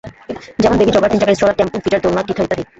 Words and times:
যেমন 0.61 0.75
baby 0.79 0.91
jogger, 0.95 1.11
তিন 1.11 1.19
চাকার 1.21 1.35
স্ট্রলার, 1.35 1.57
ট্যাম্পুন, 1.57 1.79
ফিডার, 1.85 1.99
দোলনা, 2.03 2.21
টিথার 2.27 2.45
ইত্যাদি। 2.47 2.63